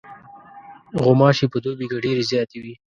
[1.03, 2.73] غوماشې په دوبي کې ډېرې زیاتې وي.